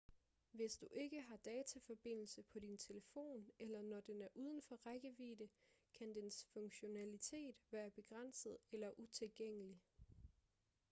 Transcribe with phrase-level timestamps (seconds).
[0.51, 5.49] hvis du ikke har dataforbindelse på din telefon eller når den er uden for rækkevidde
[5.99, 9.81] kan dens funktionalitet være begrænset eller utilgængelig